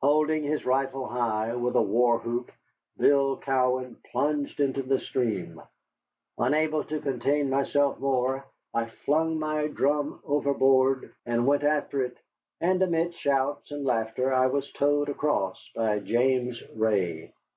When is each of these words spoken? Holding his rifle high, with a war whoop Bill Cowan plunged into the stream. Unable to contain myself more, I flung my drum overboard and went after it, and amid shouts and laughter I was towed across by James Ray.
Holding 0.00 0.44
his 0.44 0.64
rifle 0.64 1.08
high, 1.08 1.56
with 1.56 1.74
a 1.74 1.82
war 1.82 2.20
whoop 2.20 2.52
Bill 2.96 3.36
Cowan 3.38 4.00
plunged 4.12 4.60
into 4.60 4.84
the 4.84 5.00
stream. 5.00 5.60
Unable 6.38 6.84
to 6.84 7.00
contain 7.00 7.50
myself 7.50 7.98
more, 7.98 8.46
I 8.72 8.86
flung 8.86 9.36
my 9.36 9.66
drum 9.66 10.20
overboard 10.24 11.12
and 11.26 11.44
went 11.48 11.64
after 11.64 12.02
it, 12.04 12.16
and 12.60 12.80
amid 12.84 13.14
shouts 13.16 13.72
and 13.72 13.84
laughter 13.84 14.32
I 14.32 14.46
was 14.46 14.70
towed 14.70 15.08
across 15.08 15.68
by 15.74 15.98
James 15.98 16.62
Ray. 16.76 17.34